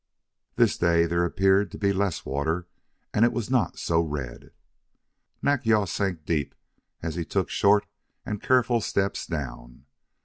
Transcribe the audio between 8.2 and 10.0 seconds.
and careful steps down.